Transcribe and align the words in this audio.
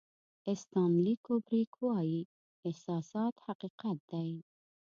استنلي 0.51 1.13
کوبریک 1.25 1.71
وایي 1.83 2.21
احساسات 2.67 3.35
حقیقت 3.47 3.97
دی. 4.11 4.29